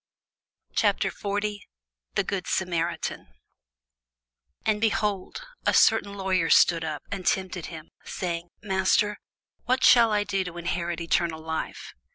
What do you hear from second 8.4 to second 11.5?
Master, what shall I do to inherit eternal